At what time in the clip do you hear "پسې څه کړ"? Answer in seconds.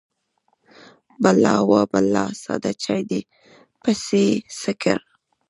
3.81-4.97